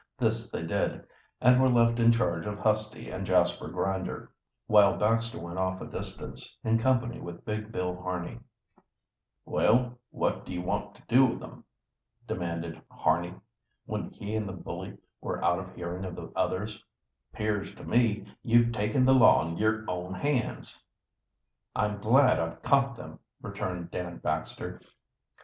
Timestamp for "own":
19.87-20.15